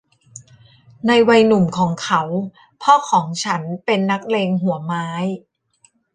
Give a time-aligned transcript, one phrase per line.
[1.07, 2.21] ในวัยหนุ่มของเขา
[2.81, 5.07] พ่อของฉันเป็นนักเลงหัวไม้